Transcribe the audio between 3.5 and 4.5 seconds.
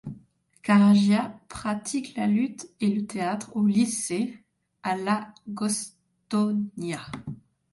au lycée